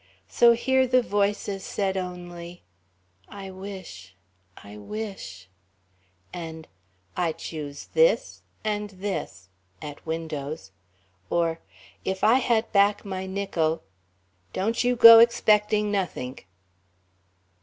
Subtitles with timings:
[0.27, 2.63] So here the voices said only,
[3.27, 4.15] "I wish
[4.57, 5.47] I wish,"
[6.33, 6.67] and
[7.15, 10.71] "I choose this and this," at windows;
[11.29, 11.59] or,
[12.03, 13.83] "If I had back my nickel...."
[14.53, 16.47] "Don't you go expecting nothink!"